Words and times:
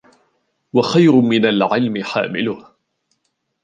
وَخَيْرٌ 0.73 1.15
مِنْ 1.15 1.45
الْعِلْمِ 1.45 2.03
حَامِلُهُ 2.03 2.71